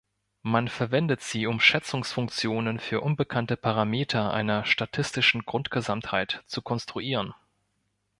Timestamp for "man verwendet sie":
0.41-1.45